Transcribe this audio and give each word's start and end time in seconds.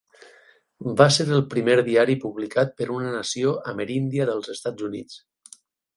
Va 1.01 1.05
ser 1.17 1.25
el 1.35 1.43
primer 1.51 1.75
diari 1.89 2.17
publicat 2.25 2.73
per 2.81 2.89
una 2.95 3.11
nació 3.19 3.53
ameríndia 3.75 4.31
dels 4.31 4.53
Estats 4.57 4.89
Units. 4.89 5.21